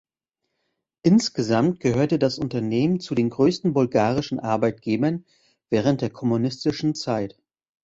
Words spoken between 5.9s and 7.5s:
der Kommunistischen Zeit.